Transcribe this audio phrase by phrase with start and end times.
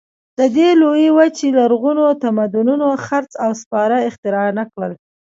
[0.39, 4.93] د دې لویې وچې لرغونو تمدنونو څرخ او سپاره اختراع نه کړل.